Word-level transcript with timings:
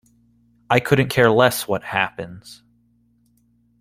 I 0.67 0.79
couldn't 0.79 1.09
care 1.09 1.29
less 1.29 1.67
what 1.67 1.83
happens. 1.83 2.63